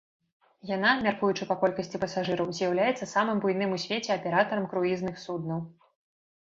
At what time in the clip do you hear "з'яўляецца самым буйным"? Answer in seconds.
2.61-3.71